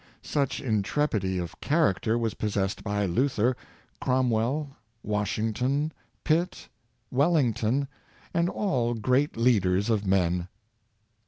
[0.23, 3.55] Such intrepidity of character was possessed by Luther,
[3.99, 4.69] Cromwell,
[5.03, 5.93] Washington,
[6.23, 6.67] Pitt,
[7.11, 7.87] Wellington,
[8.33, 10.47] and all great leaders of men.